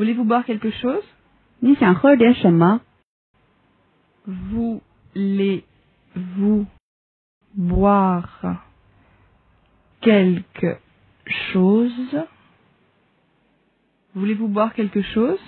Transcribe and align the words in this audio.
Voulez-vous 0.00 0.24
boire 0.24 0.46
quelque 0.46 0.70
chose? 0.70 1.04
Voulez-vous 5.30 6.66
boire 7.54 8.64
quelque 10.00 10.78
chose? 11.52 12.24
Voulez-vous 14.14 14.48
boire 14.48 14.72
quelque 14.72 15.02
chose? 15.02 15.38